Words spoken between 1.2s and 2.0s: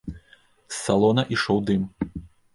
ішоў дым.